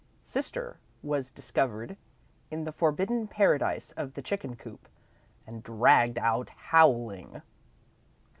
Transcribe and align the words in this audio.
"Sister" 0.23 0.79
was 1.03 1.29
discovered 1.29 1.95
in 2.49 2.63
the 2.63 2.71
forbidden 2.71 3.27
Paradise 3.27 3.91
of 3.91 4.15
the 4.15 4.23
chicken 4.23 4.55
coop, 4.55 4.89
and 5.45 5.61
dragged 5.61 6.17
out, 6.17 6.49
howling. 6.49 7.43